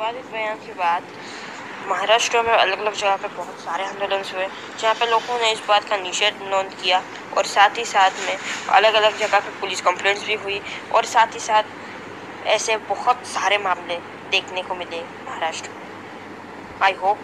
[0.00, 1.02] विवादित बयान के बाद
[1.88, 4.46] महाराष्ट्र में अलग अलग जगह पर बहुत सारे आंदोलन हुए,
[4.78, 7.02] जहाँ पर लोगों ने इस बात का निषेध नोंद किया
[7.36, 8.36] और साथ ही साथ में
[8.78, 10.60] अलग अलग जगह पर पुलिस कंप्लेंट्स भी हुई
[10.94, 13.96] और साथ ही साथ ऐसे बहुत सारे मामले
[14.32, 15.86] देखने को मिले महाराष्ट्र में।
[16.80, 17.18] I hope